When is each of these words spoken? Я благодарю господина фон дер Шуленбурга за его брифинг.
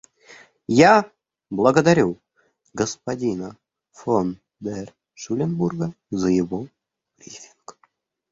Я 0.77 0.93
благодарю 1.51 2.19
господина 2.73 3.49
фон 3.91 4.39
дер 4.59 4.91
Шуленбурга 5.13 5.93
за 6.09 6.29
его 6.29 6.67
брифинг. 7.19 7.77